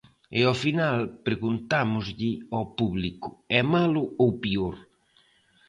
[0.37, 0.97] E ao final
[1.27, 4.75] preguntámoslle ao público: é malo ou peor?